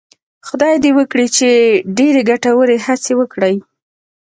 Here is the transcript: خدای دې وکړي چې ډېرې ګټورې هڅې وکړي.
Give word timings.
خدای 0.47 0.75
دې 0.83 0.91
وکړي 0.97 1.27
چې 1.37 1.49
ډېرې 1.97 2.21
ګټورې 2.29 2.77
هڅې 2.85 3.13
وکړي. 3.19 3.55